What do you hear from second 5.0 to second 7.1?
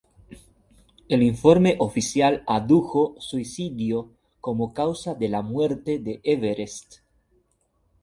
de la muerte de Everest.